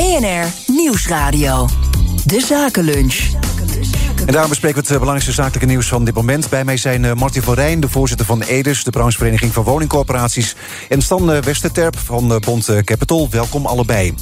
BNR 0.00 0.46
Nieuwsradio. 0.66 1.68
De 2.24 2.40
Zakenlunch. 2.40 3.30
En 4.26 4.32
daarom 4.32 4.48
bespreken 4.48 4.76
we 4.76 4.82
het 4.82 4.90
eh, 4.90 4.98
belangrijkste 4.98 5.32
zakelijke 5.32 5.66
nieuws 5.66 5.88
van 5.88 6.04
dit 6.04 6.14
moment. 6.14 6.48
Bij 6.48 6.64
mij 6.64 6.76
zijn 6.76 7.04
uh, 7.04 7.12
Martin 7.12 7.42
van 7.42 7.54
Rijn, 7.54 7.80
de 7.80 7.88
voorzitter 7.88 8.26
van 8.26 8.42
EDES... 8.42 8.84
de 8.84 8.90
branchevereniging 8.90 9.52
van 9.52 9.64
woningcorporaties... 9.64 10.56
en 10.88 11.02
Stan 11.02 11.30
uh, 11.30 11.38
Westerterp 11.38 11.98
van 11.98 12.40
Bond 12.44 12.84
Capital. 12.84 13.28
Welkom 13.30 13.66
allebei. 13.66 14.14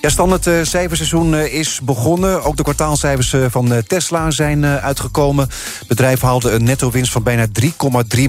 Ja, 0.00 0.08
Stan, 0.08 0.30
het 0.30 0.48
cijferseizoen 0.62 1.34
is 1.36 1.80
begonnen. 1.82 2.42
Ook 2.42 2.56
de 2.56 2.62
kwartaalcijfers 2.62 3.34
van 3.50 3.82
Tesla 3.86 4.30
zijn 4.30 4.64
uitgekomen. 4.66 5.48
Het 5.78 5.88
bedrijf 5.88 6.20
haalde 6.20 6.50
een 6.50 6.64
netto-winst 6.64 7.12
van 7.12 7.22
bijna 7.22 7.46
3,3 7.60 7.70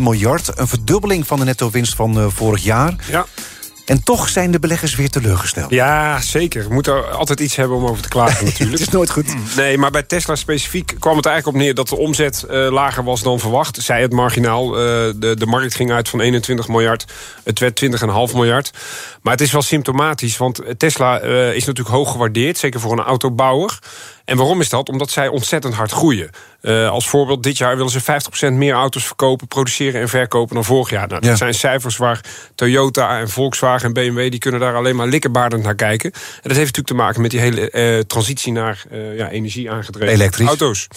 miljard. 0.01 0.59
Een 0.59 0.67
verdubbeling 0.67 1.27
van 1.27 1.39
de 1.39 1.45
netto-winst 1.45 1.95
van 1.95 2.31
vorig 2.31 2.63
jaar. 2.63 2.95
Ja. 3.09 3.25
En 3.85 4.03
toch 4.03 4.29
zijn 4.29 4.51
de 4.51 4.59
beleggers 4.59 4.95
weer 4.95 5.09
teleurgesteld. 5.09 5.69
Ja, 5.69 6.21
zeker. 6.21 6.67
We 6.67 6.73
moeten 6.73 7.11
altijd 7.17 7.39
iets 7.39 7.55
hebben 7.55 7.77
om 7.77 7.85
over 7.85 8.03
te 8.03 8.09
klagen 8.09 8.45
natuurlijk. 8.49 8.71
het 8.71 8.87
is 8.87 8.93
nooit 8.93 9.09
goed. 9.09 9.55
Nee, 9.55 9.77
maar 9.77 9.91
bij 9.91 10.03
Tesla 10.03 10.35
specifiek 10.35 10.95
kwam 10.99 11.17
het 11.17 11.25
eigenlijk 11.25 11.57
op 11.57 11.63
neer... 11.63 11.73
dat 11.75 11.89
de 11.89 11.97
omzet 11.97 12.45
uh, 12.49 12.71
lager 12.71 13.03
was 13.03 13.21
dan 13.21 13.39
verwacht. 13.39 13.81
Zij 13.81 14.01
het 14.01 14.11
marginaal. 14.11 14.67
Uh, 14.67 14.83
de, 15.15 15.35
de 15.37 15.45
markt 15.45 15.75
ging 15.75 15.91
uit 15.91 16.09
van 16.09 16.21
21 16.21 16.67
miljard. 16.67 17.05
Het 17.43 17.59
werd 17.59 17.85
20,5 17.85 18.33
miljard. 18.33 18.71
Maar 19.21 19.33
het 19.33 19.41
is 19.41 19.51
wel 19.51 19.61
symptomatisch, 19.61 20.37
want 20.37 20.61
Tesla 20.77 21.23
uh, 21.23 21.55
is 21.55 21.65
natuurlijk 21.65 21.95
hoog 21.95 22.11
gewaardeerd. 22.11 22.57
Zeker 22.57 22.79
voor 22.79 22.91
een 22.91 23.03
autobouwer. 23.03 23.79
En 24.25 24.37
waarom 24.37 24.61
is 24.61 24.69
dat? 24.69 24.89
Omdat 24.89 25.09
zij 25.11 25.27
ontzettend 25.27 25.73
hard 25.73 25.91
groeien. 25.91 26.29
Uh, 26.61 26.89
als 26.89 27.07
voorbeeld, 27.07 27.43
dit 27.43 27.57
jaar 27.57 27.75
willen 27.77 27.91
ze 27.91 28.01
50% 28.51 28.53
meer 28.53 28.73
auto's 28.73 29.05
verkopen, 29.05 29.47
produceren 29.47 30.01
en 30.01 30.09
verkopen 30.09 30.55
dan 30.55 30.63
vorig 30.63 30.89
jaar. 30.89 31.07
Nou, 31.07 31.21
dat 31.21 31.29
ja. 31.29 31.35
zijn 31.35 31.53
cijfers 31.53 31.97
waar 31.97 32.21
Toyota 32.55 33.19
en 33.19 33.29
Volkswagen 33.29 33.87
en 33.87 33.93
BMW... 33.93 34.31
die 34.31 34.39
kunnen 34.39 34.59
daar 34.59 34.75
alleen 34.75 34.95
maar 34.95 35.07
likkerbaardend 35.07 35.63
naar 35.63 35.75
kijken. 35.75 36.11
En 36.11 36.21
dat 36.41 36.57
heeft 36.57 36.75
natuurlijk 36.75 36.87
te 36.87 36.93
maken 36.93 37.21
met 37.21 37.31
die 37.31 37.39
hele 37.39 37.71
uh, 37.71 37.99
transitie 37.99 38.51
naar 38.51 38.83
uh, 38.91 39.17
ja, 39.17 39.29
energie 39.29 39.71
aangedreven 39.71 40.13
Elektrisch. 40.13 40.47
auto's. 40.47 40.87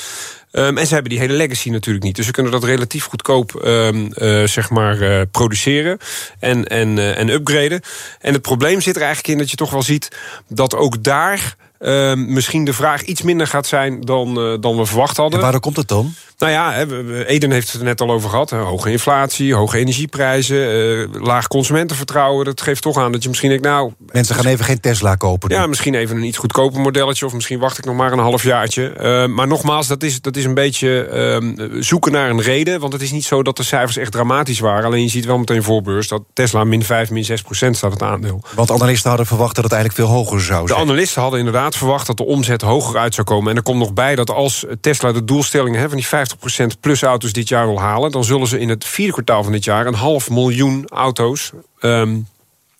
Um, 0.53 0.79
en 0.79 0.87
ze 0.87 0.93
hebben 0.93 1.11
die 1.11 1.21
hele 1.21 1.33
legacy 1.33 1.71
natuurlijk 1.71 2.05
niet. 2.05 2.17
Dus 2.17 2.27
ze 2.27 2.33
kunnen 2.33 2.53
dat 2.53 2.65
relatief 2.65 3.05
goedkoop 3.05 3.63
um, 3.65 4.13
uh, 4.15 4.47
zeg 4.47 4.71
maar, 4.71 4.97
uh, 4.97 5.21
produceren 5.31 5.99
en, 6.39 6.67
en, 6.67 6.97
uh, 6.97 7.19
en 7.19 7.29
upgraden. 7.29 7.81
En 8.21 8.33
het 8.33 8.43
probleem 8.43 8.81
zit 8.81 8.97
er 8.97 9.03
eigenlijk 9.03 9.33
in 9.33 9.39
dat 9.39 9.51
je 9.51 9.57
toch 9.57 9.71
wel 9.71 9.83
ziet... 9.83 10.09
dat 10.49 10.75
ook 10.75 11.03
daar 11.03 11.57
uh, 11.81 12.15
misschien 12.15 12.65
de 12.65 12.73
vraag 12.73 13.03
iets 13.03 13.23
minder 13.23 13.47
gaat 13.47 13.67
zijn 13.67 14.01
dan, 14.01 14.29
uh, 14.39 14.57
dan 14.61 14.77
we 14.77 14.87
verwacht 14.87 15.17
hadden. 15.17 15.35
En 15.35 15.43
waarom 15.43 15.61
komt 15.61 15.77
het 15.77 15.89
dan? 15.89 16.15
Nou 16.39 16.53
ja, 16.53 16.85
Eden 17.25 17.51
heeft 17.51 17.73
het 17.73 17.81
er 17.81 17.87
net 17.87 18.01
al 18.01 18.11
over 18.11 18.31
gehad. 18.31 18.51
Hoge 18.51 18.91
inflatie, 18.91 19.55
hoge 19.55 19.79
energieprijzen, 19.79 20.57
uh, 20.57 21.07
laag 21.13 21.49
consumentenvertrouwen. 21.49 22.45
Dat 22.45 22.61
geeft 22.61 22.83
toch 22.83 22.97
aan 22.97 23.13
dat 23.13 23.23
je 23.23 23.29
misschien 23.29 23.49
denkt, 23.49 23.65
nou... 23.65 23.93
Mensen 24.13 24.35
gaan 24.35 24.47
even 24.47 24.65
geen 24.65 24.81
Tesla 24.81 25.15
kopen. 25.15 25.51
Ja, 25.51 25.67
misschien 25.67 25.95
even 25.95 26.17
een 26.17 26.23
iets 26.23 26.39
goedkoper 26.39 26.81
modelletje... 26.81 27.27
of 27.27 27.33
misschien 27.33 27.59
wacht 27.59 27.79
ik 27.79 27.85
nog 27.85 27.97
maar 27.97 28.13
een 28.13 28.19
half 28.19 28.43
jaartje. 28.43 28.93
Uh, 29.01 29.35
maar 29.35 29.47
nogmaals, 29.47 29.87
dat 29.87 30.03
is, 30.03 30.21
dat 30.21 30.37
is 30.37 30.45
een 30.45 30.55
beetje 30.55 31.09
uh, 31.43 31.83
zoeken 31.83 32.13
naar 32.13 32.31
een 32.31 32.41
reden. 32.41 32.81
Want 32.81 32.93
het 32.93 33.03
is 33.03 33.11
niet 33.11 33.25
zo 33.25 33.43
dat 33.43 33.57
de 33.57 33.63
cijfers 33.63 33.97
echt 33.97 34.13
dramatisch 34.13 34.61
waren. 34.61 34.85
Alleen 34.85 35.03
je 35.03 35.09
ziet 35.09 35.25
wel 35.25 35.39
meteen 35.39 35.63
voorbeurs 35.63 36.09
dat 36.09 36.23
Tesla 36.33 36.65
min 36.65 36.85
5, 36.85 37.11
min 37.11 37.25
6 37.25 37.43
procent 37.43 37.77
staat 37.77 37.93
het 37.93 38.03
aandeel. 38.03 38.43
Want 38.55 38.71
analisten 38.71 39.09
hadden 39.09 39.27
verwacht 39.27 39.55
dat 39.55 39.65
het 39.65 39.73
eigenlijk 39.73 40.09
veel 40.09 40.17
hoger 40.17 40.41
zou 40.41 40.67
zijn. 40.67 40.79
De 40.79 40.87
analisten 40.87 41.23
hadden 41.23 41.39
inderdaad 41.39 41.68
verwacht 41.77 42.07
dat 42.07 42.17
de 42.17 42.25
omzet 42.25 42.63
hoger 42.63 42.99
uit 42.99 43.15
zou 43.15 43.27
komen. 43.27 43.51
En 43.51 43.57
er 43.57 43.63
komt 43.63 43.79
nog 43.79 43.93
bij 43.93 44.15
dat 44.15 44.31
als 44.31 44.65
Tesla 44.81 45.13
de 45.13 45.25
doelstellingen 45.25 45.91
van 45.91 45.99
die 45.99 46.75
50% 46.75 46.81
plus 46.81 47.03
auto's 47.03 47.33
dit 47.33 47.49
jaar 47.49 47.67
wil 47.67 47.81
halen... 47.81 48.11
dan 48.11 48.25
zullen 48.25 48.47
ze 48.47 48.59
in 48.59 48.69
het 48.69 48.85
vierde 48.85 49.13
kwartaal 49.13 49.43
van 49.43 49.53
dit 49.53 49.65
jaar... 49.65 49.87
een 49.87 49.95
half 49.95 50.31
miljoen 50.31 50.87
auto's 50.89 51.53
um, 51.81 52.27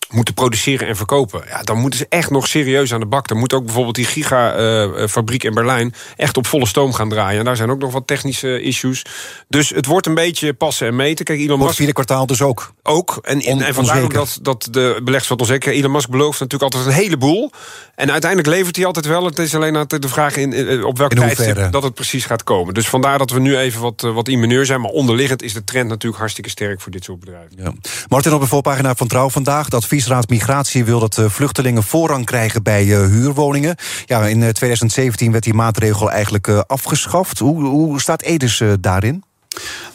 moeten 0.09 0.33
produceren 0.33 0.87
en 0.87 0.95
verkopen. 0.95 1.43
Ja, 1.47 1.63
dan 1.63 1.77
moeten 1.77 1.99
ze 1.99 2.05
echt 2.09 2.29
nog 2.29 2.47
serieus 2.47 2.93
aan 2.93 2.99
de 2.99 3.05
bak. 3.05 3.27
Dan 3.27 3.37
moet 3.37 3.53
ook 3.53 3.65
bijvoorbeeld 3.65 3.95
die 3.95 4.05
gigafabriek 4.05 5.43
uh, 5.43 5.49
in 5.49 5.55
Berlijn... 5.55 5.93
echt 6.15 6.37
op 6.37 6.47
volle 6.47 6.67
stoom 6.67 6.93
gaan 6.93 7.09
draaien. 7.09 7.39
En 7.39 7.45
daar 7.45 7.55
zijn 7.55 7.69
ook 7.69 7.79
nog 7.79 7.91
wat 7.91 8.07
technische 8.07 8.61
issues. 8.61 9.05
Dus 9.47 9.69
het 9.69 9.85
wordt 9.85 10.07
een 10.07 10.13
beetje 10.13 10.53
passen 10.53 10.87
en 10.87 10.95
meten. 10.95 11.25
Kijk, 11.25 11.39
Elon 11.39 11.59
Musk... 11.59 11.75
vierde 11.75 11.93
kwartaal 11.93 12.25
dus 12.25 12.41
ook. 12.41 12.73
Ook. 12.83 13.19
En, 13.21 13.41
en, 13.41 13.61
en 13.61 13.73
vandaar 13.73 14.01
ook 14.01 14.13
dat, 14.13 14.39
dat 14.41 14.67
de 14.71 15.01
beleggers 15.03 15.29
wat 15.29 15.39
onzeker... 15.39 15.73
Elon 15.73 15.91
Musk 15.91 16.09
belooft 16.09 16.39
natuurlijk 16.39 16.73
altijd 16.73 16.95
een 16.95 17.01
heleboel. 17.03 17.51
En 17.95 18.11
uiteindelijk 18.11 18.49
levert 18.49 18.75
hij 18.75 18.85
altijd 18.85 19.05
wel. 19.05 19.25
Het 19.25 19.39
is 19.39 19.55
alleen 19.55 19.85
de 19.87 20.07
vraag 20.07 20.35
in, 20.37 20.83
op 20.83 20.97
welk 20.97 21.13
tijdstip 21.13 21.71
dat 21.71 21.83
het 21.83 21.93
precies 21.93 22.25
gaat 22.25 22.43
komen. 22.43 22.73
Dus 22.73 22.87
vandaar 22.87 23.17
dat 23.17 23.31
we 23.31 23.39
nu 23.39 23.57
even 23.57 23.81
wat, 23.81 24.01
wat 24.01 24.27
immuneur 24.27 24.65
zijn. 24.65 24.81
Maar 24.81 24.91
onderliggend 24.91 25.41
is 25.41 25.53
de 25.53 25.63
trend 25.63 25.89
natuurlijk 25.89 26.19
hartstikke 26.19 26.49
sterk 26.49 26.81
voor 26.81 26.91
dit 26.91 27.03
soort 27.03 27.19
bedrijven. 27.19 27.51
Ja. 27.57 27.73
Martin, 28.07 28.33
op 28.33 28.41
de 28.41 28.47
voorpagina 28.47 28.95
van 28.95 29.07
Trouw 29.07 29.29
vandaag... 29.29 29.69
dat 29.69 29.85
adviesraad 29.99 30.29
Migratie 30.29 30.85
wil 30.85 30.99
dat 30.99 31.21
vluchtelingen 31.27 31.83
voorrang 31.83 32.25
krijgen 32.25 32.63
bij 32.63 32.85
uh, 32.85 33.05
huurwoningen. 33.05 33.75
Ja, 34.05 34.27
in 34.27 34.39
2017 34.39 35.31
werd 35.31 35.43
die 35.43 35.53
maatregel 35.53 36.11
eigenlijk 36.11 36.47
afgeschaft. 36.47 37.39
Hoe, 37.39 37.63
hoe 37.63 37.99
staat 37.99 38.21
Edes 38.21 38.61
daarin? 38.79 39.23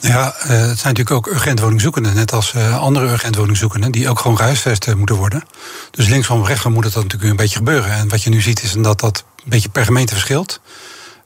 Nou 0.00 0.14
ja, 0.14 0.25
het 0.37 0.78
zijn 0.78 0.94
natuurlijk 0.94 1.10
ook 1.10 1.26
urgentwoningzoekenden, 1.26 2.14
net 2.14 2.32
als 2.32 2.54
andere 2.56 3.06
urgentwoningzoekenden, 3.06 3.93
die 3.93 4.09
ook 4.09 4.19
gewoon 4.19 4.37
gehuisvest 4.37 4.94
moeten 4.94 5.16
worden. 5.16 5.43
Dus 5.91 6.09
links 6.09 6.26
van 6.26 6.47
rechts 6.47 6.64
moet 6.64 6.84
het 6.84 6.93
dan 6.93 7.03
natuurlijk 7.03 7.31
een 7.31 7.37
beetje 7.37 7.56
gebeuren. 7.56 7.91
En 7.91 8.09
wat 8.09 8.22
je 8.22 8.31
nu 8.31 8.41
ziet 8.41 8.62
is 8.62 8.72
dat 8.72 9.00
dat 9.00 9.25
een 9.37 9.50
beetje 9.50 9.69
per 9.69 9.84
gemeente 9.84 10.12
verschilt. 10.12 10.60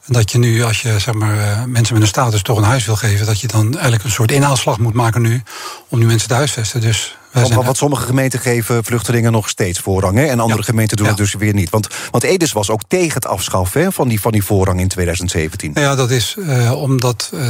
En 0.06 0.12
dat 0.12 0.30
je 0.30 0.38
nu, 0.38 0.62
als 0.62 0.82
je 0.82 0.98
zeg 0.98 1.14
maar, 1.14 1.68
mensen 1.68 1.94
met 1.94 2.02
een 2.02 2.08
status 2.08 2.42
toch 2.42 2.58
een 2.58 2.64
huis 2.64 2.84
wil 2.84 2.96
geven, 2.96 3.26
dat 3.26 3.40
je 3.40 3.46
dan 3.46 3.72
eigenlijk 3.72 4.04
een 4.04 4.10
soort 4.10 4.32
inhaalslag 4.32 4.78
moet 4.78 4.94
maken 4.94 5.22
nu 5.22 5.42
om 5.88 5.98
nu 5.98 6.06
mensen 6.06 6.28
te 6.28 6.34
huisvesten. 6.34 6.80
Dus 6.80 7.16
want, 7.40 7.66
wat 7.66 7.76
sommige 7.76 8.06
gemeenten 8.06 8.40
geven 8.40 8.84
vluchtelingen 8.84 9.32
nog 9.32 9.48
steeds 9.48 9.78
voorrang. 9.78 10.16
Hè? 10.16 10.24
En 10.24 10.40
andere 10.40 10.60
ja. 10.60 10.66
gemeenten 10.66 10.96
doen 10.96 11.06
ja. 11.06 11.12
het 11.12 11.20
dus 11.20 11.34
weer 11.34 11.54
niet. 11.54 11.70
Want, 11.70 11.88
want 12.10 12.24
Edes 12.24 12.52
was 12.52 12.70
ook 12.70 12.80
tegen 12.88 13.14
het 13.14 13.26
afschaffen 13.26 13.80
hè, 13.80 13.92
van, 13.92 14.08
die, 14.08 14.20
van 14.20 14.32
die 14.32 14.44
voorrang 14.44 14.80
in 14.80 14.88
2017. 14.88 15.70
Nou 15.72 15.86
ja, 15.86 15.94
dat 15.94 16.10
is 16.10 16.36
uh, 16.38 16.72
omdat 16.72 17.30
uh, 17.34 17.40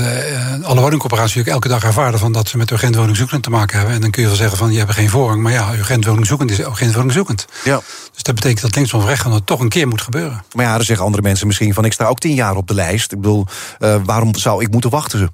alle 0.62 0.81
woningcorporaties 0.81 1.34
natuurlijk 1.34 1.65
elke 1.65 1.69
dag 1.69 1.84
ervaren... 1.84 2.19
Van 2.19 2.32
dat 2.32 2.49
ze 2.49 2.56
met 2.56 2.71
urgentwoningzoekend 2.71 3.43
te 3.43 3.50
maken 3.50 3.76
hebben. 3.76 3.94
En 3.94 4.00
dan 4.00 4.10
kun 4.10 4.22
je 4.22 4.28
wel 4.28 4.37
zeggen 4.37 4.59
van, 4.59 4.72
je 4.72 4.78
hebt 4.78 4.93
geen 4.93 5.10
voorrang. 5.10 5.43
Maar 5.43 5.53
ja, 5.53 5.75
urgentwoningzoekend 5.75 6.50
is 6.50 6.59
urgentwoningzoekend. 6.59 7.47
Ja. 7.65 7.81
Dus 8.12 8.22
dat 8.22 8.34
betekent 8.34 8.60
dat 8.60 8.75
links 8.75 8.94
of 8.94 9.05
rechts 9.05 9.25
het 9.25 9.47
toch 9.47 9.60
een 9.60 9.69
keer 9.69 9.88
moet 9.88 10.03
gebeuren. 10.03 10.44
Maar 10.53 10.65
ja, 10.65 10.76
dan 10.76 10.84
zeggen 10.84 11.05
andere 11.05 11.22
mensen 11.22 11.47
misschien 11.47 11.75
van... 11.75 11.84
ik 11.84 11.93
sta 11.93 12.06
ook 12.06 12.19
tien 12.19 12.34
jaar 12.34 12.56
op 12.56 12.66
de 12.66 12.75
lijst. 12.75 13.12
Ik 13.12 13.20
bedoel, 13.20 13.47
uh, 13.78 13.97
waarom 14.05 14.34
zou 14.34 14.62
ik 14.62 14.70
moeten 14.70 14.91
wachten? 14.91 15.31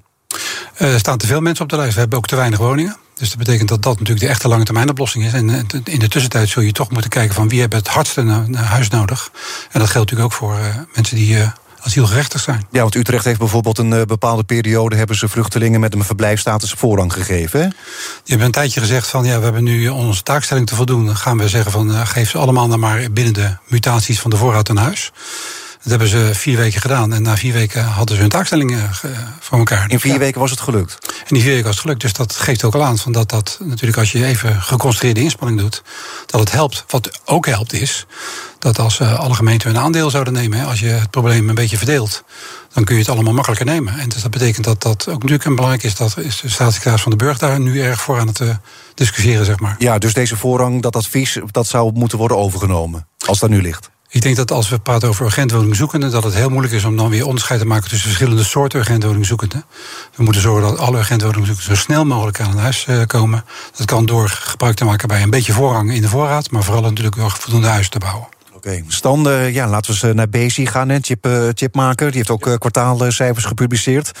Er 0.77 0.99
staan 0.99 1.17
te 1.17 1.27
veel 1.27 1.41
mensen 1.41 1.63
op 1.63 1.69
de 1.69 1.75
lijst. 1.75 1.93
We 1.93 1.99
hebben 1.99 2.17
ook 2.17 2.27
te 2.27 2.35
weinig 2.35 2.59
woningen. 2.59 2.97
Dus 3.25 3.33
dat 3.33 3.45
betekent 3.45 3.69
dat 3.69 3.81
dat 3.83 3.99
natuurlijk 3.99 4.25
de 4.25 4.31
echte 4.31 4.47
lange 4.47 4.63
termijn 4.63 4.89
oplossing 4.89 5.25
is. 5.25 5.33
En 5.33 5.67
in 5.83 5.99
de 5.99 6.07
tussentijd 6.07 6.49
zul 6.49 6.61
je 6.61 6.71
toch 6.71 6.91
moeten 6.91 7.09
kijken 7.09 7.35
van 7.35 7.49
wie 7.49 7.59
hebben 7.59 7.79
het 7.79 7.87
hardste 7.87 8.45
huis 8.55 8.89
nodig. 8.89 9.31
En 9.71 9.79
dat 9.79 9.89
geldt 9.89 10.11
natuurlijk 10.11 10.33
ook 10.33 10.39
voor 10.39 10.59
uh, 10.59 10.75
mensen 10.93 11.15
die 11.15 11.35
uh, 11.35 11.47
asielgerechtigd 11.79 12.43
zijn. 12.43 12.67
Ja, 12.71 12.81
want 12.81 12.95
Utrecht 12.95 13.25
heeft 13.25 13.39
bijvoorbeeld 13.39 13.77
een 13.77 13.91
uh, 13.91 14.01
bepaalde 14.01 14.43
periode... 14.43 14.95
hebben 14.95 15.15
ze 15.15 15.27
vluchtelingen 15.27 15.79
met 15.79 15.93
een 15.93 16.03
verblijfstatus 16.03 16.71
voorrang 16.71 17.13
gegeven. 17.13 17.59
Hè? 17.59 17.67
Die 17.67 17.77
hebben 18.25 18.45
een 18.45 18.51
tijdje 18.51 18.79
gezegd 18.79 19.07
van... 19.07 19.25
ja, 19.25 19.37
we 19.37 19.43
hebben 19.43 19.63
nu 19.63 19.87
onze 19.87 20.23
taakstelling 20.23 20.67
te 20.67 20.75
voldoen. 20.75 21.05
Dan 21.05 21.17
gaan 21.17 21.37
we 21.37 21.49
zeggen 21.49 21.71
van 21.71 22.07
geef 22.07 22.29
ze 22.29 22.37
allemaal 22.37 22.67
dan 22.67 22.79
maar 22.79 23.11
binnen 23.11 23.33
de 23.33 23.55
mutaties 23.67 24.19
van 24.19 24.29
de 24.29 24.37
voorraad 24.37 24.69
een 24.69 24.77
huis. 24.77 25.11
Dat 25.85 25.99
hebben 25.99 26.07
ze 26.19 26.39
vier 26.39 26.57
weken 26.57 26.81
gedaan. 26.81 27.13
En 27.13 27.21
na 27.21 27.37
vier 27.37 27.53
weken 27.53 27.83
hadden 27.83 28.15
ze 28.15 28.21
hun 28.21 28.31
taakstelling 28.31 28.77
voor 29.39 29.57
elkaar. 29.57 29.91
In 29.91 29.99
vier 29.99 30.13
ja. 30.13 30.19
weken 30.19 30.39
was 30.39 30.51
het 30.51 30.59
gelukt? 30.59 30.97
In 31.27 31.33
die 31.33 31.41
vier 31.41 31.51
weken 31.51 31.65
was 31.65 31.75
het 31.75 31.81
gelukt. 31.81 32.01
Dus 32.01 32.13
dat 32.13 32.35
geeft 32.35 32.63
ook 32.63 32.75
al 32.75 32.83
aan 32.83 32.97
van 32.97 33.11
dat 33.11 33.29
dat 33.29 33.57
natuurlijk 33.63 33.97
als 33.97 34.11
je 34.11 34.25
even 34.25 34.61
geconcentreerde 34.61 35.21
inspanning 35.21 35.59
doet, 35.59 35.83
dat 36.25 36.39
het 36.39 36.51
helpt. 36.51 36.83
Wat 36.87 37.19
ook 37.25 37.45
helpt 37.45 37.73
is 37.73 38.05
dat 38.59 38.79
als 38.79 38.99
uh, 38.99 39.19
alle 39.19 39.33
gemeenten 39.33 39.71
hun 39.71 39.79
aandeel 39.79 40.09
zouden 40.09 40.33
nemen, 40.33 40.65
als 40.65 40.79
je 40.79 40.87
het 40.87 41.09
probleem 41.09 41.49
een 41.49 41.55
beetje 41.55 41.77
verdeelt, 41.77 42.23
dan 42.73 42.83
kun 42.83 42.95
je 42.95 43.01
het 43.01 43.09
allemaal 43.09 43.33
makkelijker 43.33 43.65
nemen. 43.65 43.99
En 43.99 44.09
dus 44.09 44.21
dat 44.21 44.31
betekent 44.31 44.65
dat 44.65 44.81
dat 44.81 45.07
ook 45.07 45.19
natuurlijk 45.19 45.45
een 45.45 45.55
belangrijk 45.55 45.83
is. 45.83 45.95
Dat 45.95 46.17
is 46.17 46.41
de 46.41 46.49
staatssecretaris 46.49 47.01
van 47.01 47.11
de 47.11 47.17
Burg 47.17 47.37
daar 47.37 47.59
nu 47.59 47.81
erg 47.81 48.01
voor 48.01 48.19
aan 48.19 48.27
het 48.27 48.39
uh, 48.39 48.49
discussiëren, 48.93 49.45
zeg 49.45 49.59
maar. 49.59 49.75
Ja, 49.79 49.97
dus 49.97 50.13
deze 50.13 50.37
voorrang, 50.37 50.81
dat 50.81 50.95
advies, 50.95 51.39
dat 51.51 51.67
zou 51.67 51.91
moeten 51.93 52.17
worden 52.17 52.37
overgenomen. 52.37 53.07
Als 53.25 53.39
dat 53.39 53.49
nu 53.49 53.61
ligt. 53.61 53.89
Ik 54.15 54.21
denk 54.21 54.35
dat 54.35 54.51
als 54.51 54.69
we 54.69 54.79
praten 54.79 55.09
over 55.09 55.25
urgentwoningzoekenden... 55.25 56.11
dat 56.11 56.23
het 56.23 56.33
heel 56.33 56.49
moeilijk 56.49 56.73
is 56.73 56.83
om 56.83 56.97
dan 56.97 57.09
weer 57.09 57.25
onderscheid 57.25 57.59
te 57.59 57.65
maken... 57.65 57.89
tussen 57.89 58.07
verschillende 58.07 58.43
soorten 58.43 58.79
urgentwoningzoekenden. 58.79 59.65
We 60.15 60.23
moeten 60.23 60.41
zorgen 60.41 60.69
dat 60.69 60.79
alle 60.79 60.97
urgentwoningzoekenden... 60.97 61.75
zo 61.77 61.83
snel 61.83 62.05
mogelijk 62.05 62.39
aan 62.39 62.51
een 62.51 62.57
huis 62.57 62.87
komen. 63.07 63.45
Dat 63.75 63.85
kan 63.85 64.05
door 64.05 64.29
gebruik 64.29 64.75
te 64.75 64.85
maken 64.85 65.07
bij 65.07 65.21
een 65.21 65.29
beetje 65.29 65.53
voorrang 65.53 65.93
in 65.93 66.01
de 66.01 66.07
voorraad... 66.07 66.51
maar 66.51 66.63
vooral 66.63 66.81
natuurlijk 66.81 67.15
door 67.15 67.31
voldoende 67.31 67.67
huis 67.67 67.89
te 67.89 67.99
bouwen. 67.99 68.27
Oké, 68.53 68.83
okay. 69.03 69.51
Ja, 69.51 69.67
laten 69.67 69.93
we 69.93 70.07
eens 70.07 70.15
naar 70.15 70.29
Bezi 70.29 70.65
gaan, 70.65 70.97
chip, 71.01 71.27
uh, 71.27 71.47
chipmaker. 71.53 72.07
Die 72.07 72.17
heeft 72.17 72.29
ook 72.29 72.47
uh, 72.47 72.55
kwartaalcijfers 72.55 73.45
gepubliceerd. 73.45 74.11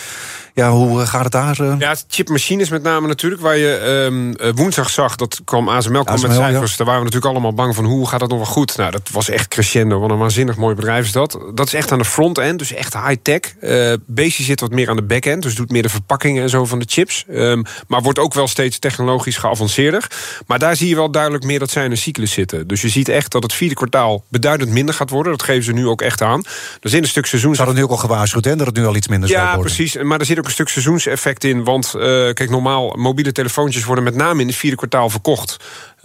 Ja, 0.55 0.71
hoe 0.71 1.05
gaat 1.05 1.23
het 1.23 1.31
daar? 1.31 1.77
Ja, 1.79 1.95
chipmachines 2.07 2.69
met 2.69 2.83
name 2.83 3.07
natuurlijk. 3.07 3.41
Waar 3.41 3.57
je 3.57 3.79
um, 4.05 4.35
woensdag 4.55 4.89
zag, 4.89 5.15
dat 5.15 5.41
kwam 5.45 5.69
ASML, 5.69 6.03
kwam 6.03 6.21
met 6.21 6.33
cijfers. 6.33 6.77
Daar 6.77 6.87
waren 6.87 7.01
we 7.01 7.05
natuurlijk 7.05 7.33
allemaal 7.33 7.53
bang 7.53 7.75
van 7.75 7.85
hoe 7.85 8.07
gaat 8.07 8.19
dat 8.19 8.29
nog 8.29 8.37
wel 8.37 8.47
goed. 8.47 8.77
Nou, 8.77 8.91
dat 8.91 9.09
was 9.11 9.29
echt 9.29 9.47
crescendo. 9.47 9.99
Wat 9.99 10.09
een 10.09 10.17
waanzinnig 10.17 10.55
mooi 10.55 10.75
bedrijf 10.75 11.05
is 11.05 11.11
dat. 11.11 11.39
Dat 11.53 11.67
is 11.67 11.73
echt 11.73 11.91
aan 11.91 11.97
de 11.97 12.05
front-end, 12.05 12.59
dus 12.59 12.73
echt 12.73 12.93
high-tech. 12.93 13.39
Uh, 13.61 13.93
Bezi 14.05 14.43
zit 14.43 14.59
wat 14.59 14.71
meer 14.71 14.89
aan 14.89 14.95
de 14.95 15.03
back-end, 15.03 15.43
dus 15.43 15.55
doet 15.55 15.71
meer 15.71 15.81
de 15.81 15.89
verpakkingen 15.89 16.43
en 16.43 16.49
zo 16.49 16.65
van 16.65 16.79
de 16.79 16.85
chips. 16.87 17.25
Um, 17.29 17.63
maar 17.87 18.01
wordt 18.01 18.19
ook 18.19 18.33
wel 18.33 18.47
steeds 18.47 18.79
technologisch 18.79 19.37
geavanceerder. 19.37 20.07
Maar 20.47 20.59
daar 20.59 20.75
zie 20.75 20.89
je 20.89 20.95
wel 20.95 21.11
duidelijk 21.11 21.43
meer 21.43 21.59
dat 21.59 21.69
zij 21.69 21.85
in 21.85 21.91
een 21.91 21.97
cyclus 21.97 22.31
zitten. 22.31 22.67
Dus 22.67 22.81
je 22.81 22.89
ziet 22.89 23.09
echt 23.09 23.31
dat 23.31 23.43
het 23.43 23.53
vierde 23.53 23.75
kwartaal 23.75 24.23
beduidend 24.29 24.71
minder 24.71 24.95
gaat 24.95 25.09
worden. 25.09 25.31
Dat 25.31 25.43
geven 25.43 25.63
ze 25.63 25.71
nu 25.71 25.87
ook 25.87 26.01
echt 26.01 26.21
aan. 26.21 26.43
Er 26.81 26.89
zit 26.89 27.01
een 27.01 27.09
stuk 27.09 27.25
seizoen. 27.25 27.55
Ze 27.55 27.57
hadden 27.57 27.77
nu 27.77 27.83
ook 27.83 27.91
al 27.91 27.97
gewaarschuwd, 27.97 28.45
hè, 28.45 28.55
dat 28.55 28.67
het 28.67 28.75
nu 28.75 28.85
al 28.85 28.95
iets 28.95 29.07
minder 29.07 29.29
ja, 29.29 29.35
zou 29.35 29.55
worden. 29.55 29.71
Ja, 29.71 29.77
precies. 29.77 30.03
Maar 30.03 30.19
er 30.19 30.25
zit 30.25 30.37
ook 30.37 30.43
een 30.45 30.51
stuk 30.51 30.69
seizoenseffect 30.69 31.43
in. 31.43 31.63
Want 31.63 31.93
uh, 31.95 32.01
kijk, 32.03 32.49
normaal, 32.49 32.93
mobiele 32.97 33.31
telefoontjes 33.31 33.85
worden 33.85 34.03
met 34.03 34.15
name 34.15 34.41
in 34.41 34.47
het 34.47 34.55
vierde 34.55 34.77
kwartaal 34.77 35.09
verkocht. 35.09 35.57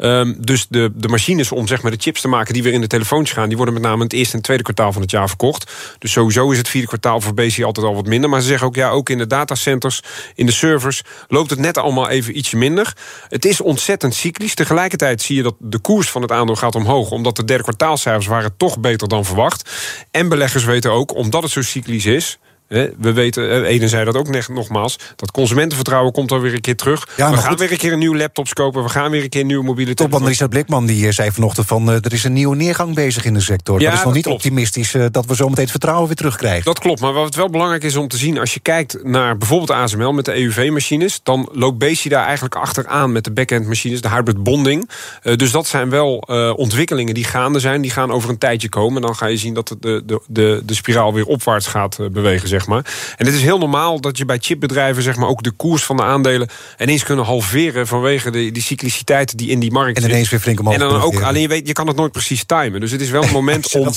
Um, 0.03 0.37
dus 0.39 0.67
de, 0.69 0.91
de 0.95 1.09
machines 1.09 1.53
om 1.53 1.67
zeg 1.67 1.83
maar, 1.83 1.91
de 1.91 1.97
chips 2.01 2.21
te 2.21 2.29
maken 2.29 2.55
die 2.55 2.63
weer 2.63 2.73
in 2.73 2.81
de 2.81 2.87
telefoontjes 2.87 3.37
gaan... 3.37 3.49
die 3.49 3.57
worden 3.57 3.75
met 3.75 3.83
name 3.83 3.97
in 3.97 4.03
het 4.03 4.13
eerste 4.13 4.37
en 4.37 4.43
tweede 4.43 4.63
kwartaal 4.63 4.93
van 4.93 5.03
het 5.03 5.11
jaar 5.11 5.29
verkocht. 5.29 5.73
Dus 5.99 6.13
sowieso 6.13 6.51
is 6.51 6.59
het 6.59 6.69
vierde 6.69 6.87
kwartaal 6.87 7.21
voor 7.21 7.35
BC 7.35 7.63
altijd 7.63 7.87
al 7.87 7.95
wat 7.95 8.07
minder. 8.07 8.31
Maar 8.31 8.41
ze 8.41 8.47
zeggen 8.47 8.67
ook, 8.67 8.75
ja, 8.75 8.91
ook 8.91 9.09
in 9.09 9.19
de 9.19 9.27
datacenters, 9.27 10.03
in 10.35 10.47
de 10.47 10.53
servers... 10.53 11.03
loopt 11.29 11.51
het 11.51 11.59
net 11.59 11.79
allemaal 11.79 12.09
even 12.09 12.39
ietsje 12.39 12.57
minder. 12.57 12.97
Het 13.29 13.45
is 13.45 13.61
ontzettend 13.61 14.15
cyclisch. 14.15 14.55
Tegelijkertijd 14.55 15.23
zie 15.23 15.37
je 15.37 15.43
dat 15.43 15.55
de 15.59 15.79
koers 15.79 16.11
van 16.11 16.23
het 16.23 16.33
aandeel 16.33 16.57
gaat 16.57 16.75
omhoog... 16.75 17.11
omdat 17.11 17.37
de 17.37 17.45
derde 17.45 17.63
kwartaalcijfers 17.63 18.27
waren 18.27 18.57
toch 18.57 18.79
beter 18.79 19.09
dan 19.09 19.25
verwacht. 19.25 19.71
En 20.11 20.29
beleggers 20.29 20.65
weten 20.65 20.93
ook, 20.93 21.15
omdat 21.15 21.43
het 21.43 21.53
zo 21.53 21.63
cyclisch 21.63 22.07
is... 22.07 22.39
We 22.71 23.13
weten, 23.13 23.65
Eden 23.65 23.89
zei 23.89 24.05
dat 24.05 24.17
ook 24.17 24.49
nogmaals, 24.49 24.99
dat 25.17 25.31
consumentenvertrouwen 25.31 26.13
komt 26.13 26.29
dan 26.29 26.41
weer 26.41 26.55
een 26.55 26.61
keer 26.61 26.77
terug. 26.77 27.09
Ja, 27.17 27.31
we 27.31 27.37
gaan 27.37 27.57
weer 27.57 27.73
een 27.73 27.79
keer 27.79 27.93
een 27.93 27.99
nieuwe 27.99 28.17
laptops 28.17 28.53
kopen, 28.53 28.83
we 28.83 28.89
gaan 28.89 29.11
weer 29.11 29.23
een 29.23 29.29
keer 29.29 29.41
een 29.41 29.47
nieuwe 29.47 29.65
mobiele 29.65 29.95
telefoon. 29.95 30.11
Topman 30.11 30.31
Richard 30.31 30.51
Blikman 30.51 30.87
die 30.87 31.07
eh, 31.07 31.13
zei 31.13 31.31
vanochtend 31.31 31.67
van 31.67 31.89
uh, 31.89 31.95
er 31.95 32.13
is 32.13 32.25
een 32.25 32.33
nieuwe 32.33 32.57
neergang 32.57 32.95
bezig 32.95 33.25
in 33.25 33.35
de 33.35 33.41
sector. 33.41 33.81
Ja, 33.81 33.91
dat 33.91 33.99
is 33.99 34.05
nog 34.05 34.15
niet 34.15 34.27
optimistisch 34.27 34.95
dat 35.11 35.27
we 35.27 35.35
zometeen 35.35 35.63
het 35.63 35.71
vertrouwen 35.71 36.07
weer 36.07 36.17
terugkrijgen. 36.17 36.65
Dat 36.65 36.79
klopt, 36.79 37.01
maar 37.01 37.13
wat 37.13 37.35
wel 37.35 37.51
belangrijk 37.51 37.83
is 37.83 37.97
om 37.97 38.09
te 38.09 38.17
zien, 38.17 38.39
als 38.39 38.55
je 38.55 38.61
kijkt 38.61 39.05
naar 39.05 39.37
bijvoorbeeld 39.37 39.71
ASML 39.71 40.13
met 40.13 40.25
de 40.25 40.35
EUV-machines, 40.35 41.21
dan 41.23 41.49
loopt 41.53 41.79
Besi 41.79 42.09
daar 42.09 42.25
eigenlijk 42.25 42.55
achteraan 42.55 43.13
met 43.13 43.25
de 43.25 43.33
back-end 43.33 43.67
machines, 43.67 44.01
de 44.01 44.09
hybrid 44.09 44.43
bonding. 44.43 44.91
Uh, 45.23 45.37
dus 45.37 45.51
dat 45.51 45.67
zijn 45.67 45.91
wel 45.91 46.17
ontwikkelingen 46.57 47.15
die 47.15 47.25
gaande 47.25 47.61
zijn, 47.61 47.81
die 47.81 47.91
gaan 47.91 48.11
over 48.11 48.31
een 48.31 48.39
tijdje 48.39 48.69
komen. 48.69 49.01
En 49.01 49.07
dan 49.07 49.17
ga 49.17 49.27
je 49.27 49.37
zien 49.37 49.55
dat 49.55 49.77
de, 49.81 50.03
de, 50.07 50.21
de, 50.29 50.63
de 50.65 50.75
spiraal 50.75 51.15
weer 51.15 51.27
opwaarts 51.27 51.67
gaat 51.67 51.99
bewegen, 52.13 52.49
zeg 52.49 52.60
maar. 52.67 53.15
En 53.17 53.27
het 53.27 53.35
is 53.35 53.43
heel 53.43 53.59
normaal 53.59 54.01
dat 54.01 54.19
je 54.19 54.25
bij 54.25 54.39
chipbedrijven 54.41 55.03
zeg 55.03 55.17
maar, 55.17 55.29
ook 55.29 55.43
de 55.43 55.51
koers 55.51 55.85
van 55.85 55.97
de 55.97 56.03
aandelen 56.03 56.49
ineens 56.79 57.03
kunnen 57.03 57.25
halveren 57.25 57.87
vanwege 57.87 58.31
de, 58.31 58.51
die 58.53 58.63
cycliciteit 58.63 59.39
die 59.39 59.49
in 59.49 59.61
die 59.61 59.73
markt 59.73 59.97
en 59.97 60.03
zit. 60.03 60.05
En 60.05 60.11
ineens 60.11 60.31
weer 60.31 60.41
flink 60.41 60.61
omhoog. 60.61 60.75
En 60.75 60.81
dan 60.81 61.01
ook, 61.01 61.23
alleen 61.23 61.43
je 61.43 61.49
weet, 61.49 61.67
je 61.67 61.73
kan 61.73 61.87
het 61.87 61.97
nooit 61.97 62.13
precies 62.13 62.45
timen. 62.45 62.81
Dus 62.81 62.91
het 62.91 63.01
is 63.01 63.11
wel 63.11 63.23
een 63.23 63.33
moment 63.43 63.75
om, 63.75 63.89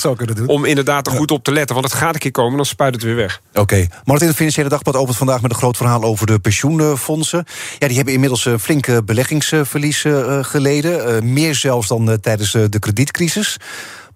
om 0.46 0.64
inderdaad 0.64 1.06
er 1.06 1.12
goed 1.12 1.30
op 1.30 1.44
te 1.44 1.52
letten. 1.52 1.74
Want 1.74 1.90
het 1.90 1.98
gaat 1.98 2.14
een 2.14 2.20
keer 2.20 2.30
komen, 2.30 2.56
dan 2.56 2.66
spuit 2.66 2.94
het 2.94 3.02
weer 3.02 3.16
weg. 3.16 3.40
Oké. 3.50 3.60
Okay. 3.60 3.88
Martin, 4.04 4.26
het 4.26 4.36
Financiële 4.36 4.68
Dagblad 4.68 4.96
opent 4.96 5.16
vandaag 5.16 5.42
met 5.42 5.50
een 5.50 5.56
groot 5.56 5.76
verhaal 5.76 6.02
over 6.02 6.26
de 6.26 6.38
pensioenfondsen. 6.38 7.44
Ja, 7.78 7.86
die 7.86 7.96
hebben 7.96 8.14
inmiddels 8.14 8.44
een 8.44 8.60
flinke 8.60 9.02
beleggingsverlies 9.04 10.04
uh, 10.04 10.44
geleden. 10.44 11.14
Uh, 11.14 11.20
meer 11.20 11.54
zelfs 11.54 11.88
dan 11.88 12.18
tijdens 12.20 12.52
de 12.52 12.78
kredietcrisis. 12.78 13.56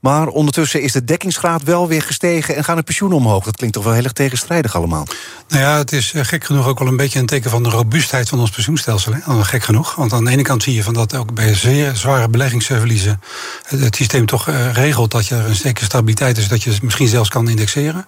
Maar 0.01 0.27
ondertussen 0.27 0.83
is 0.83 0.93
de 0.93 1.05
dekkingsgraad 1.05 1.63
wel 1.63 1.89
weer 1.89 2.03
gestegen 2.03 2.57
en 2.57 2.65
gaan 2.65 2.77
de 2.77 2.83
pensioenen 2.83 3.19
omhoog. 3.19 3.45
Dat 3.45 3.57
klinkt 3.57 3.75
toch 3.75 3.85
wel 3.85 3.93
heel 3.93 4.05
erg 4.05 4.13
tegenstrijdig 4.13 4.77
allemaal. 4.77 5.07
Nou 5.49 5.63
ja, 5.63 5.77
het 5.77 5.93
is 5.93 6.13
gek 6.17 6.45
genoeg 6.45 6.67
ook 6.67 6.79
wel 6.79 6.89
een 6.89 6.97
beetje 6.97 7.19
een 7.19 7.27
teken 7.27 7.51
van 7.51 7.63
de 7.63 7.69
robuustheid 7.69 8.29
van 8.29 8.41
ons 8.41 8.51
pensioenstelsel. 8.51 9.13
Hè? 9.13 9.45
Gek 9.45 9.63
genoeg. 9.63 9.95
Want 9.95 10.13
aan 10.13 10.25
de 10.25 10.31
ene 10.31 10.43
kant 10.43 10.63
zie 10.63 10.75
je 10.75 10.83
van 10.83 10.95
dat 10.95 11.15
ook 11.15 11.35
bij 11.35 11.55
zeer 11.55 11.97
zware 11.97 12.29
beleggingsverliezen 12.29 13.21
het 13.67 13.97
systeem 13.97 14.27
toch 14.27 14.49
regelt 14.73 15.11
dat 15.11 15.27
je 15.27 15.35
er 15.35 15.47
een 15.47 15.55
zekere 15.55 15.85
stabiliteit 15.85 16.39
is, 16.39 16.49
dat 16.49 16.63
je 16.63 16.79
misschien 16.83 17.09
zelfs 17.09 17.29
kan 17.29 17.49
indexeren. 17.49 18.07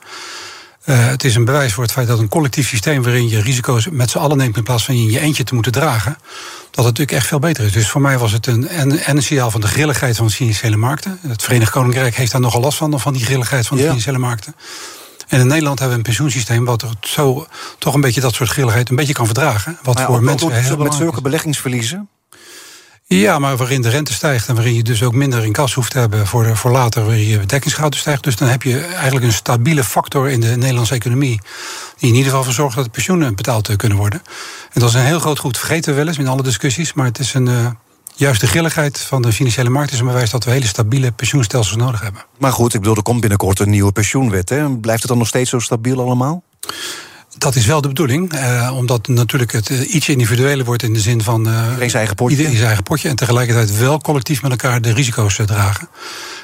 Uh, 0.85 1.07
het 1.07 1.25
is 1.25 1.35
een 1.35 1.45
bewijs 1.45 1.73
voor 1.73 1.83
het 1.83 1.93
feit 1.93 2.07
dat 2.07 2.19
een 2.19 2.29
collectief 2.29 2.69
systeem 2.69 3.03
waarin 3.03 3.29
je 3.29 3.41
risico's 3.41 3.89
met 3.91 4.11
z'n 4.11 4.19
allen 4.19 4.37
neemt 4.37 4.57
in 4.57 4.63
plaats 4.63 4.85
van 4.85 4.95
in 4.95 5.11
je 5.11 5.21
eentje 5.21 5.45
te 5.45 5.55
moeten 5.55 5.73
dragen, 5.73 6.19
dat 6.71 6.85
het 6.85 6.85
natuurlijk 6.85 7.13
echt 7.13 7.27
veel 7.27 7.39
beter 7.39 7.65
is. 7.65 7.73
Dus 7.73 7.89
voor 7.89 8.01
mij 8.01 8.19
was 8.19 8.33
het 8.33 8.47
een, 8.47 8.81
een, 8.81 9.11
een 9.11 9.23
signaal 9.23 9.51
van 9.51 9.61
de 9.61 9.67
grilligheid 9.67 10.17
van 10.17 10.27
de 10.27 10.33
financiële 10.33 10.77
markten. 10.77 11.19
Het 11.29 11.43
Verenigd 11.43 11.71
Koninkrijk 11.71 12.15
heeft 12.15 12.33
daar 12.33 12.41
nogal 12.41 12.61
last 12.61 12.79
van, 12.79 13.01
van 13.01 13.13
die 13.13 13.25
grilligheid 13.25 13.67
van 13.67 13.77
de 13.77 13.83
ja. 13.83 13.89
financiële 13.89 14.19
markten. 14.19 14.55
En 15.29 15.41
in 15.41 15.47
Nederland 15.47 15.79
hebben 15.79 15.99
we 15.99 16.03
een 16.03 16.15
pensioensysteem 16.15 16.65
wat 16.65 16.83
er 16.83 16.89
zo 17.01 17.47
toch 17.79 17.95
een 17.95 18.01
beetje 18.01 18.21
dat 18.21 18.35
soort 18.35 18.51
grilligheid 18.51 18.91
een 18.91 18.97
beetje 18.97 19.13
kan 19.13 19.27
verdragen. 19.27 19.79
Wat 19.83 19.95
maar 19.95 20.07
voor 20.07 20.23
mensen 20.23 20.79
met 20.79 20.95
zulke 20.95 21.21
beleggingsverliezen. 21.21 22.09
Ja, 23.15 23.39
maar 23.39 23.57
waarin 23.57 23.83
de 23.83 23.89
rente 23.89 24.13
stijgt 24.13 24.49
en 24.49 24.55
waarin 24.55 24.75
je 24.75 24.83
dus 24.83 25.03
ook 25.03 25.15
minder 25.15 25.45
in 25.45 25.53
kas 25.53 25.75
hoeft 25.75 25.91
te 25.91 25.99
hebben 25.99 26.27
voor, 26.27 26.43
de, 26.45 26.57
voor 26.57 26.71
later, 26.71 27.05
waarin 27.05 27.27
je 27.27 27.47
dekkingsgraad 27.47 27.95
stijgt. 27.95 28.25
Dus 28.25 28.37
dan 28.37 28.49
heb 28.49 28.63
je 28.63 28.81
eigenlijk 28.81 29.27
een 29.27 29.33
stabiele 29.33 29.85
factor 29.85 30.29
in 30.29 30.41
de 30.41 30.57
Nederlandse 30.57 30.95
economie. 30.95 31.41
Die 31.99 32.09
in 32.09 32.15
ieder 32.15 32.31
geval 32.31 32.45
voor 32.45 32.53
zorgt 32.53 32.77
dat 32.77 32.85
de 32.85 32.91
pensioenen 32.91 33.35
betaald 33.35 33.77
kunnen 33.77 33.99
worden. 33.99 34.23
En 34.73 34.81
dat 34.81 34.89
is 34.89 34.95
een 34.95 35.05
heel 35.05 35.19
groot 35.19 35.39
goed, 35.39 35.59
vergeten 35.59 35.91
we 35.91 35.97
wel 35.97 36.07
eens 36.07 36.19
in 36.19 36.29
alle 36.29 36.43
discussies. 36.43 36.93
Maar 36.93 37.07
het 37.07 37.19
is 37.19 37.35
een. 37.35 37.47
Uh, 37.47 37.67
juist 38.15 38.41
de 38.41 38.47
grilligheid 38.47 39.01
van 39.01 39.23
de 39.23 39.33
financiële 39.33 39.71
markt 39.71 39.93
is 39.93 39.99
een 39.99 40.07
bewijs 40.07 40.31
dat 40.31 40.45
we 40.45 40.51
hele 40.51 40.67
stabiele 40.67 41.13
pensioenstelsels 41.13 41.77
nodig 41.77 42.01
hebben. 42.01 42.25
Maar 42.39 42.53
goed, 42.53 42.75
ik 42.75 42.81
bedoel, 42.81 42.97
er 42.97 43.03
komt 43.03 43.21
binnenkort 43.21 43.59
een 43.59 43.71
nieuwe 43.71 43.93
pensioenwet. 43.93 44.49
Hè? 44.49 44.77
Blijft 44.77 45.01
het 45.01 45.09
dan 45.09 45.19
nog 45.19 45.29
steeds 45.29 45.51
zo 45.51 45.59
stabiel 45.59 46.01
allemaal? 46.01 46.43
Dat 47.41 47.55
is 47.55 47.67
wel 47.67 47.81
de 47.81 47.89
bedoeling, 47.89 48.33
eh, 48.33 48.73
omdat 48.77 49.09
natuurlijk 49.09 49.53
het 49.53 49.71
uh, 49.71 49.95
iets 49.95 50.09
individueler 50.09 50.65
wordt 50.65 50.83
in 50.83 50.93
de 50.93 51.01
zin 51.01 51.23
van. 51.23 51.49
Uh, 51.49 51.55
iedereen 51.55 51.79
zijn 51.79 51.93
eigen 51.93 52.15
potje. 52.15 52.37
Iedereen 52.37 52.57
zijn 52.57 52.67
eigen 52.67 52.85
potje 52.85 53.09
en 53.09 53.17
tegelijkertijd 53.17 53.79
wel 53.79 54.01
collectief 54.01 54.43
met 54.43 54.51
elkaar 54.51 54.81
de 54.81 54.93
risico's 54.93 55.41
dragen. 55.47 55.89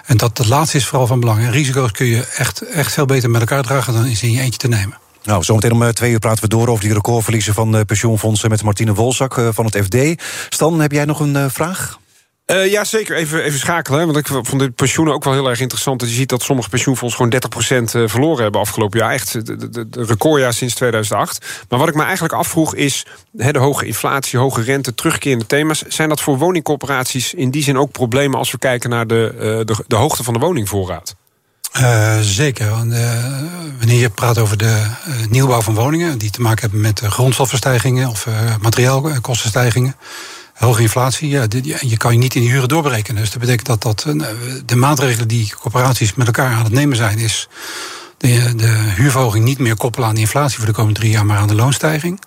En 0.07 0.17
dat, 0.17 0.37
dat 0.37 0.47
laatste 0.47 0.77
is 0.77 0.87
vooral 0.87 1.07
van 1.07 1.21
belang. 1.21 1.45
En 1.45 1.51
risico's 1.51 1.91
kun 1.91 2.07
je 2.07 2.27
echt, 2.37 2.61
echt 2.61 2.93
veel 2.93 3.05
beter 3.05 3.31
met 3.31 3.41
elkaar 3.41 3.63
dragen 3.63 3.93
dan 3.93 4.07
is 4.07 4.23
in 4.23 4.31
je 4.31 4.41
eentje 4.41 4.59
te 4.59 4.69
nemen. 4.69 4.99
Nou, 5.23 5.43
zometeen 5.43 5.73
om 5.73 5.93
twee 5.93 6.13
uur 6.13 6.19
praten 6.19 6.43
we 6.43 6.49
door 6.49 6.69
over 6.69 6.85
die 6.85 6.95
recordverliezen 6.95 7.55
van 7.55 7.85
pensioenfondsen 7.87 8.51
met 8.51 8.63
Martine 8.63 8.95
Wolzak 8.95 9.41
van 9.51 9.65
het 9.65 9.77
FD. 9.85 10.23
Stan, 10.49 10.81
heb 10.81 10.93
jij 10.93 11.05
nog 11.05 11.21
een 11.21 11.51
vraag? 11.51 11.99
Uh, 12.47 12.71
ja, 12.71 12.85
zeker. 12.85 13.17
Even, 13.17 13.43
even 13.43 13.59
schakelen. 13.59 14.05
Want 14.07 14.17
ik 14.17 14.27
vond 14.27 14.59
de 14.59 14.71
pensioenen 14.71 15.15
ook 15.15 15.25
wel 15.25 15.33
heel 15.33 15.49
erg 15.49 15.61
interessant. 15.61 16.01
Dat 16.01 16.09
je 16.09 16.15
ziet 16.15 16.29
dat 16.29 16.43
sommige 16.43 16.69
pensioenfondsen 16.69 17.31
gewoon 17.31 17.81
30% 18.07 18.11
verloren 18.11 18.43
hebben 18.43 18.61
afgelopen 18.61 18.99
jaar. 18.99 19.13
Echt 19.13 19.47
de 19.93 20.05
recordjaar 20.05 20.53
sinds 20.53 20.75
2008. 20.75 21.65
Maar 21.69 21.79
wat 21.79 21.89
ik 21.89 21.95
me 21.95 22.03
eigenlijk 22.03 22.35
afvroeg 22.35 22.75
is... 22.75 23.07
He, 23.37 23.53
de 23.53 23.59
hoge 23.59 23.87
inflatie, 23.87 24.39
hoge 24.39 24.63
rente, 24.63 24.95
terugkerende 24.95 25.47
thema's... 25.47 25.83
zijn 25.83 26.09
dat 26.09 26.21
voor 26.21 26.39
woningcorporaties 26.39 27.35
in 27.35 27.51
die 27.51 27.63
zin 27.63 27.79
ook 27.79 27.91
problemen... 27.91 28.39
als 28.39 28.51
we 28.51 28.59
kijken 28.59 28.91
naar 28.91 29.07
de, 29.07 29.33
uh, 29.35 29.41
de, 29.41 29.85
de 29.87 29.97
hoogte 29.97 30.25
van 30.25 30.35
de 30.35 30.41
woningvoorraad? 30.41 31.15
Zeker. 32.21 32.71
Want, 32.71 32.95
wanneer 33.79 34.01
je 34.01 34.11
praat 34.11 34.39
over 34.39 34.57
de 34.57 34.87
nieuwbouw 35.31 35.61
van 35.61 35.75
woningen... 35.75 36.19
die 36.19 36.31
te 36.31 36.41
maken 36.41 36.61
hebben 36.61 36.81
met 36.81 37.01
grondstofverstijgingen 37.01 38.09
of 38.09 38.27
materiaalkostenstijgingen 38.61 39.95
hoge 40.65 40.83
inflatie, 40.83 41.29
ja, 41.29 41.47
je 41.81 41.97
kan 41.97 42.13
je 42.13 42.19
niet 42.19 42.35
in 42.35 42.41
die 42.41 42.51
huren 42.51 42.69
doorberekenen. 42.69 43.21
Dus 43.21 43.31
dat 43.31 43.41
betekent 43.41 43.67
dat, 43.67 43.83
dat 43.83 44.07
de 44.67 44.77
maatregelen 44.77 45.29
die 45.29 45.55
corporaties 45.61 46.15
met 46.15 46.27
elkaar 46.27 46.53
aan 46.53 46.65
het 46.65 46.73
nemen 46.73 46.97
zijn, 46.97 47.19
is 47.19 47.49
de, 48.19 48.55
de 48.57 48.93
huurverhoging 48.97 49.45
niet 49.45 49.59
meer 49.59 49.77
koppelen 49.77 50.09
aan 50.09 50.15
de 50.15 50.21
inflatie 50.21 50.57
voor 50.57 50.67
de 50.67 50.73
komende 50.73 51.01
drie 51.01 51.13
jaar, 51.13 51.27
maar 51.27 51.39
aan 51.39 51.49
de 51.49 51.55
loonstijging. 51.55 52.21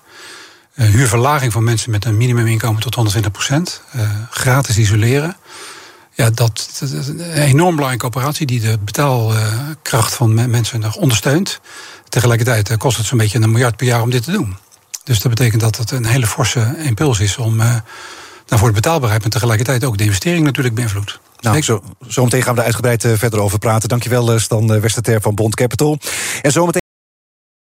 Uh, 0.76 0.88
huurverlaging 0.88 1.52
van 1.52 1.64
mensen 1.64 1.92
met 1.92 2.06
een 2.06 2.18
minimuminkomen 2.18 2.82
tot 2.82 2.96
120 2.96 3.32
procent. 3.32 3.82
Uh, 3.96 4.10
gratis 4.30 4.78
isoleren. 4.78 5.38
Ja, 6.14 6.30
dat, 6.30 6.70
dat, 6.80 6.90
is 6.90 7.08
een 7.08 7.32
enorm 7.34 7.76
belangrijke 7.76 8.06
operatie 8.06 8.46
die 8.46 8.60
de 8.60 8.78
betaalkracht 8.84 10.14
van 10.14 10.50
mensen 10.50 10.80
nog 10.80 10.96
ondersteunt. 10.96 11.60
Tegelijkertijd 12.10 12.78
kost 12.78 12.98
het 12.98 13.06
zo'n 13.06 13.18
beetje 13.18 13.40
een 13.40 13.52
miljard 13.52 13.76
per 13.76 13.88
jaar 13.88 14.02
om 14.02 14.10
dit 14.10 14.24
te 14.24 14.32
doen. 14.32 14.58
Dus 15.10 15.20
dat 15.20 15.30
betekent 15.30 15.62
dat 15.62 15.78
het 15.78 15.92
een 15.92 16.06
hele 16.06 16.28
forse 16.28 16.76
impuls 16.78 17.20
is 17.20 17.38
om 17.38 17.60
uh, 17.60 17.66
nou, 17.66 17.82
voor 18.48 18.68
de 18.68 18.74
betaalbaarheid, 18.74 19.22
maar 19.22 19.32
tegelijkertijd 19.32 19.84
ook 19.84 19.98
de 19.98 20.04
investering 20.04 20.46
natuurlijk 20.46 20.76
beïnvloedt. 20.76 21.20
Nou, 21.40 21.62
zo, 21.62 21.84
zometeen 22.08 22.42
gaan 22.42 22.54
we 22.54 22.60
er 22.60 22.66
uitgebreid 22.66 23.04
uh, 23.04 23.12
verder 23.16 23.40
over 23.40 23.60
praten. 23.60 23.90
Dankjewel, 23.90 24.40
Stan 24.40 24.80
Westerter 24.80 25.22
van 25.22 25.36
Bond 25.36 25.56
Capital. 25.56 25.98
En 26.42 26.52
zometeen 26.52 26.89